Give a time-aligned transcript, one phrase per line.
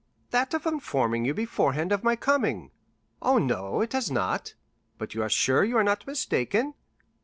[0.31, 2.71] "That of informing you beforehand of my coming."
[3.21, 4.55] "Oh, no, it has not."
[4.97, 6.73] "But you are sure you are not mistaken."